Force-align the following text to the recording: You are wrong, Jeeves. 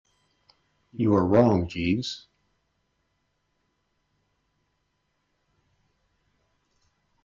You 0.93 1.13
are 1.13 1.23
wrong, 1.27 1.67
Jeeves. 1.67 2.27